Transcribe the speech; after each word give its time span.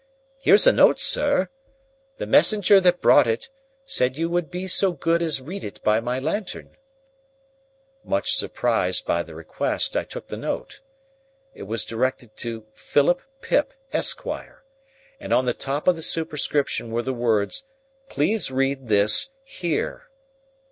Here's 0.39 0.65
a 0.65 0.71
note, 0.71 0.99
sir. 0.99 1.49
The 2.17 2.25
messenger 2.25 2.79
that 2.79 3.01
brought 3.01 3.27
it, 3.27 3.51
said 3.85 4.13
would 4.17 4.45
you 4.45 4.49
be 4.49 4.67
so 4.67 4.93
good 4.93 5.21
as 5.21 5.43
read 5.43 5.63
it 5.63 5.79
by 5.83 5.99
my 5.99 6.17
lantern?" 6.17 6.75
Much 8.03 8.33
surprised 8.33 9.05
by 9.05 9.21
the 9.21 9.35
request, 9.35 9.95
I 9.95 10.03
took 10.03 10.29
the 10.29 10.37
note. 10.37 10.81
It 11.53 11.67
was 11.67 11.85
directed 11.85 12.35
to 12.37 12.65
Philip 12.73 13.21
Pip, 13.41 13.75
Esquire, 13.93 14.63
and 15.19 15.31
on 15.31 15.45
the 15.45 15.53
top 15.53 15.87
of 15.87 15.95
the 15.95 16.01
superscription 16.01 16.89
were 16.89 17.03
the 17.03 17.13
words, 17.13 17.67
"PLEASE 18.09 18.49
READ 18.49 18.87
THIS, 18.87 19.29
HERE." 19.43 20.09